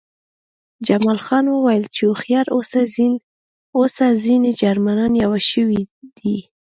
جمال 0.87 1.19
خان 1.25 1.45
وویل 1.49 1.85
چې 1.95 2.01
هوښیار 2.09 2.47
اوسه 3.79 4.05
ځینې 4.23 4.51
جرمنان 4.61 5.11
پوه 5.21 5.39
شوي 5.51 5.81
دي 6.17 6.37